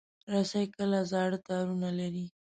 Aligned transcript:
رسۍ 0.33 0.65
کله 0.75 0.99
زاړه 1.11 1.39
تارونه 1.47 1.89
لري. 1.99 2.25